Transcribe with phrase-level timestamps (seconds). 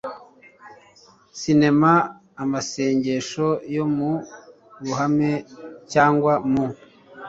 [1.39, 1.93] sinema
[2.43, 4.11] amasengesho yo mu
[4.85, 5.31] ruhame
[5.91, 6.65] cyangwa mu